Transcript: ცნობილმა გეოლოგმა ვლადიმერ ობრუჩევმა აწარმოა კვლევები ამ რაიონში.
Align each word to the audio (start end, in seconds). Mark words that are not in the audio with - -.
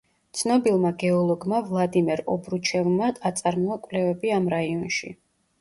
ცნობილმა 0.37 0.91
გეოლოგმა 1.03 1.59
ვლადიმერ 1.67 2.23
ობრუჩევმა 2.37 3.13
აწარმოა 3.31 3.79
კვლევები 3.87 4.37
ამ 4.39 4.49
რაიონში. 4.57 5.17